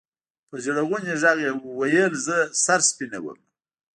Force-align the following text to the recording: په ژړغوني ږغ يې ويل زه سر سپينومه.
په 0.49 0.55
ژړغوني 0.63 1.13
ږغ 1.21 1.37
يې 1.45 1.51
ويل 1.77 2.11
زه 2.27 2.37
سر 2.63 2.79
سپينومه. 2.89 3.33